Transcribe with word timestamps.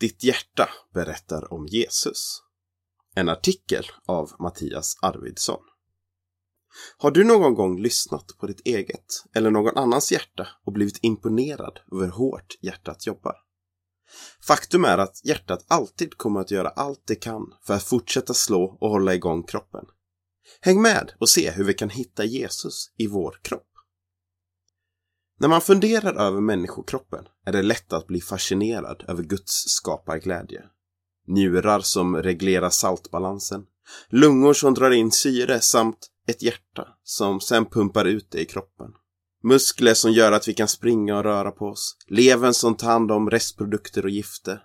Ditt 0.00 0.24
hjärta 0.24 0.68
berättar 0.94 1.52
om 1.52 1.66
Jesus. 1.66 2.42
En 3.14 3.28
artikel 3.28 3.84
av 4.06 4.30
Mattias 4.38 4.96
Arvidsson. 5.02 5.60
Har 6.98 7.10
du 7.10 7.24
någon 7.24 7.54
gång 7.54 7.82
lyssnat 7.82 8.26
på 8.38 8.46
ditt 8.46 8.60
eget 8.64 9.24
eller 9.34 9.50
någon 9.50 9.76
annans 9.76 10.12
hjärta 10.12 10.48
och 10.64 10.72
blivit 10.72 10.98
imponerad 11.02 11.80
över 11.92 12.04
hur 12.04 12.12
hårt 12.12 12.58
hjärtat 12.60 13.06
jobbar? 13.06 13.34
Faktum 14.46 14.84
är 14.84 14.98
att 14.98 15.24
hjärtat 15.24 15.64
alltid 15.68 16.16
kommer 16.16 16.40
att 16.40 16.50
göra 16.50 16.68
allt 16.68 17.02
det 17.06 17.16
kan 17.16 17.54
för 17.62 17.74
att 17.74 17.84
fortsätta 17.84 18.34
slå 18.34 18.78
och 18.80 18.90
hålla 18.90 19.14
igång 19.14 19.42
kroppen. 19.42 19.84
Häng 20.60 20.82
med 20.82 21.12
och 21.18 21.28
se 21.28 21.50
hur 21.50 21.64
vi 21.64 21.74
kan 21.74 21.90
hitta 21.90 22.24
Jesus 22.24 22.92
i 22.96 23.06
vår 23.06 23.38
kropp. 23.42 23.69
När 25.40 25.48
man 25.48 25.60
funderar 25.60 26.14
över 26.14 26.40
människokroppen 26.40 27.24
är 27.46 27.52
det 27.52 27.62
lätt 27.62 27.92
att 27.92 28.06
bli 28.06 28.20
fascinerad 28.20 29.04
över 29.08 29.22
Guds 29.22 29.52
skaparglädje. 29.52 30.62
Njurar 31.28 31.80
som 31.80 32.16
reglerar 32.16 32.70
saltbalansen, 32.70 33.64
lungor 34.08 34.52
som 34.52 34.74
drar 34.74 34.90
in 34.90 35.10
syre 35.10 35.60
samt 35.60 35.98
ett 36.26 36.42
hjärta 36.42 36.88
som 37.02 37.40
sen 37.40 37.66
pumpar 37.66 38.04
ut 38.04 38.30
det 38.30 38.40
i 38.40 38.44
kroppen. 38.44 38.90
Muskler 39.42 39.94
som 39.94 40.12
gör 40.12 40.32
att 40.32 40.48
vi 40.48 40.54
kan 40.54 40.68
springa 40.68 41.16
och 41.16 41.24
röra 41.24 41.50
på 41.50 41.66
oss. 41.66 41.96
Levern 42.08 42.54
som 42.54 42.74
tar 42.74 42.88
hand 42.88 43.12
om 43.12 43.30
restprodukter 43.30 44.04
och 44.04 44.10
gifter. 44.10 44.62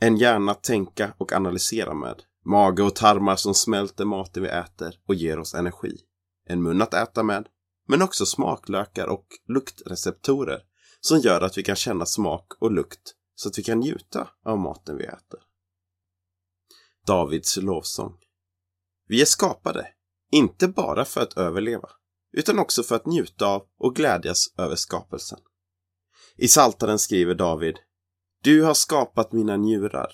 En 0.00 0.16
hjärna 0.16 0.52
att 0.52 0.62
tänka 0.62 1.14
och 1.18 1.32
analysera 1.32 1.94
med. 1.94 2.22
Mage 2.44 2.82
och 2.82 2.94
tarmar 2.94 3.36
som 3.36 3.54
smälter 3.54 4.04
maten 4.04 4.42
vi 4.42 4.48
äter 4.48 4.94
och 5.08 5.14
ger 5.14 5.38
oss 5.38 5.54
energi. 5.54 5.96
En 6.46 6.62
mun 6.62 6.82
att 6.82 6.94
äta 6.94 7.22
med 7.22 7.46
men 7.86 8.02
också 8.02 8.26
smaklökar 8.26 9.06
och 9.06 9.26
luktreceptorer 9.48 10.62
som 11.00 11.18
gör 11.18 11.40
att 11.40 11.58
vi 11.58 11.62
kan 11.62 11.76
känna 11.76 12.06
smak 12.06 12.52
och 12.60 12.72
lukt 12.72 13.14
så 13.34 13.48
att 13.48 13.58
vi 13.58 13.62
kan 13.62 13.78
njuta 13.78 14.28
av 14.44 14.58
maten 14.58 14.96
vi 14.96 15.04
äter. 15.04 15.40
Davids 17.06 17.56
lovsång. 17.56 18.18
Vi 19.08 19.20
är 19.20 19.26
skapade, 19.26 19.88
inte 20.32 20.68
bara 20.68 21.04
för 21.04 21.20
att 21.20 21.36
överleva, 21.36 21.88
utan 22.32 22.58
också 22.58 22.82
för 22.82 22.96
att 22.96 23.06
njuta 23.06 23.46
av 23.46 23.62
och 23.78 23.96
glädjas 23.96 24.54
över 24.58 24.76
skapelsen. 24.76 25.38
I 26.36 26.48
Saltaren 26.48 26.98
skriver 26.98 27.34
David 27.34 27.78
Du 28.42 28.62
har 28.62 28.74
skapat 28.74 29.32
mina 29.32 29.56
njurar. 29.56 30.12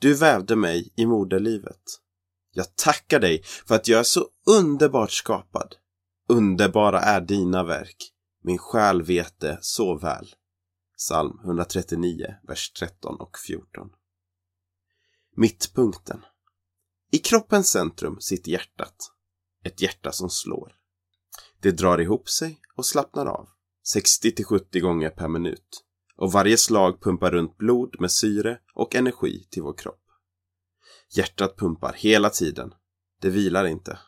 Du 0.00 0.14
vävde 0.14 0.56
mig 0.56 0.92
i 0.96 1.06
moderlivet. 1.06 1.82
Jag 2.52 2.76
tackar 2.76 3.20
dig 3.20 3.42
för 3.42 3.74
att 3.74 3.88
jag 3.88 4.00
är 4.00 4.04
så 4.04 4.26
underbart 4.46 5.12
skapad. 5.12 5.74
Underbara 6.28 7.00
är 7.00 7.20
dina 7.20 7.64
verk. 7.64 8.12
Min 8.42 8.58
själ 8.58 9.02
vet 9.02 9.40
det 9.40 9.58
så 9.60 9.98
väl. 9.98 10.34
Psalm 10.96 11.38
139, 11.44 12.34
vers 12.48 12.72
13 12.72 13.20
och 13.20 13.38
14. 13.46 13.88
Mittpunkten. 15.36 16.24
I 17.10 17.18
kroppens 17.18 17.70
centrum 17.70 18.20
sitter 18.20 18.50
hjärtat. 18.50 18.96
Ett 19.64 19.82
hjärta 19.82 20.12
som 20.12 20.30
slår. 20.30 20.72
Det 21.60 21.70
drar 21.70 22.00
ihop 22.00 22.28
sig 22.28 22.60
och 22.76 22.86
slappnar 22.86 23.26
av. 23.26 23.48
60 23.86 24.44
70 24.44 24.80
gånger 24.80 25.10
per 25.10 25.28
minut. 25.28 25.84
Och 26.16 26.32
varje 26.32 26.56
slag 26.56 27.02
pumpar 27.02 27.30
runt 27.30 27.56
blod 27.56 27.96
med 28.00 28.10
syre 28.10 28.58
och 28.74 28.94
energi 28.94 29.48
till 29.50 29.62
vår 29.62 29.74
kropp. 29.78 30.04
Hjärtat 31.10 31.56
pumpar 31.56 31.92
hela 31.92 32.30
tiden. 32.30 32.74
Det 33.20 33.30
vilar 33.30 33.64
inte. 33.64 33.98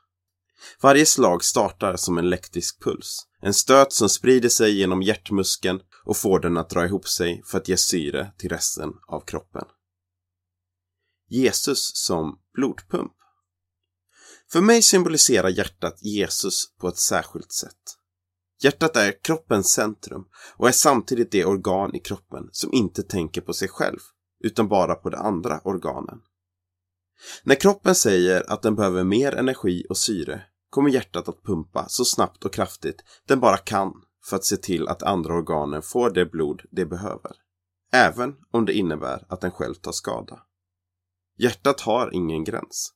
Varje 0.83 1.07
slag 1.07 1.45
startar 1.45 1.97
som 1.97 2.19
en 2.19 2.25
elektrisk 2.25 2.83
puls. 2.83 3.27
En 3.41 3.55
stöt 3.55 3.93
som 3.93 4.09
sprider 4.09 4.49
sig 4.49 4.79
genom 4.79 5.03
hjärtmuskeln 5.03 5.81
och 6.05 6.17
får 6.17 6.41
den 6.41 6.57
att 6.57 6.71
dra 6.71 6.85
ihop 6.85 7.09
sig 7.09 7.43
för 7.47 7.59
att 7.59 7.69
ge 7.69 7.77
syre 7.77 8.33
till 8.39 8.51
resten 8.51 8.93
av 9.07 9.21
kroppen. 9.21 9.65
Jesus 11.29 11.91
som 11.95 12.39
blodpump. 12.55 13.13
För 14.53 14.61
mig 14.61 14.83
symboliserar 14.83 15.49
hjärtat 15.49 16.03
Jesus 16.03 16.75
på 16.81 16.89
ett 16.89 16.99
särskilt 16.99 17.53
sätt. 17.53 17.97
Hjärtat 18.63 18.97
är 18.97 19.23
kroppens 19.23 19.73
centrum 19.73 20.25
och 20.57 20.69
är 20.69 20.73
samtidigt 20.73 21.31
det 21.31 21.45
organ 21.45 21.95
i 21.95 22.01
kroppen 22.01 22.49
som 22.53 22.73
inte 22.73 23.03
tänker 23.03 23.41
på 23.41 23.53
sig 23.53 23.69
själv 23.69 23.99
utan 24.45 24.69
bara 24.69 24.95
på 24.95 25.11
de 25.11 25.17
andra 25.17 25.61
organen. 25.65 26.19
När 27.43 27.55
kroppen 27.55 27.95
säger 27.95 28.53
att 28.53 28.63
den 28.63 28.75
behöver 28.75 29.05
mer 29.05 29.35
energi 29.35 29.87
och 29.89 29.97
syre 29.97 30.43
kommer 30.71 30.91
hjärtat 30.91 31.29
att 31.29 31.43
pumpa 31.43 31.89
så 31.89 32.05
snabbt 32.05 32.45
och 32.45 32.53
kraftigt 32.53 33.05
den 33.27 33.41
bara 33.41 33.57
kan 33.57 33.93
för 34.27 34.37
att 34.37 34.45
se 34.45 34.57
till 34.57 34.89
att 34.89 35.03
andra 35.03 35.35
organen 35.35 35.83
får 35.83 36.11
det 36.11 36.27
blod 36.27 36.63
de 36.71 36.85
behöver. 36.85 37.33
Även 37.93 38.35
om 38.51 38.65
det 38.65 38.73
innebär 38.73 39.27
att 39.29 39.41
den 39.41 39.51
själv 39.51 39.75
tar 39.75 39.93
skada. 39.93 40.43
Hjärtat 41.39 41.81
har 41.81 42.15
ingen 42.15 42.45
gräns. 42.45 42.93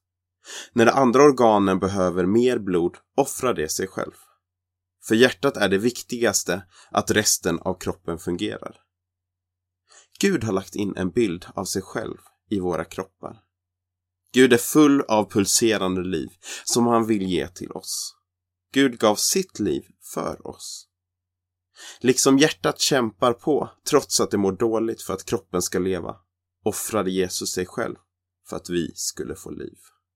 När 0.72 0.86
de 0.86 0.92
andra 0.92 1.22
organen 1.22 1.78
behöver 1.78 2.26
mer 2.26 2.58
blod 2.58 2.96
offrar 3.16 3.54
det 3.54 3.68
sig 3.68 3.86
själv. 3.86 4.12
För 5.08 5.14
hjärtat 5.14 5.56
är 5.56 5.68
det 5.68 5.78
viktigaste 5.78 6.62
att 6.90 7.10
resten 7.10 7.58
av 7.58 7.74
kroppen 7.74 8.18
fungerar. 8.18 8.76
Gud 10.20 10.44
har 10.44 10.52
lagt 10.52 10.74
in 10.74 10.96
en 10.96 11.10
bild 11.10 11.46
av 11.54 11.64
sig 11.64 11.82
själv 11.82 12.16
i 12.50 12.60
våra 12.60 12.84
kroppar. 12.84 13.40
Gud 14.32 14.52
är 14.52 14.58
full 14.58 15.00
av 15.00 15.30
pulserande 15.30 16.02
liv 16.02 16.28
som 16.64 16.86
han 16.86 17.06
vill 17.06 17.22
ge 17.22 17.48
till 17.48 17.72
oss. 17.72 18.14
Gud 18.72 18.98
gav 18.98 19.16
sitt 19.16 19.58
liv 19.58 19.82
för 20.14 20.46
oss. 20.46 20.86
Liksom 22.00 22.38
hjärtat 22.38 22.80
kämpar 22.80 23.32
på 23.32 23.70
trots 23.90 24.20
att 24.20 24.30
det 24.30 24.38
mår 24.38 24.52
dåligt 24.52 25.02
för 25.02 25.14
att 25.14 25.24
kroppen 25.24 25.62
ska 25.62 25.78
leva 25.78 26.16
offrade 26.64 27.10
Jesus 27.10 27.52
sig 27.52 27.66
själv 27.66 27.96
för 28.48 28.56
att 28.56 28.70
vi 28.70 28.92
skulle 28.94 29.34
få 29.34 29.50
liv. 29.50 29.78